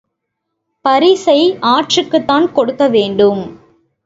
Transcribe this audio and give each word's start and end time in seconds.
பரிசை 0.85 1.37
ஆற்றுக்குத் 1.67 2.25
தான் 2.25 2.51
கொடுக்க 2.51 2.87
வேண்டும்! 2.87 3.43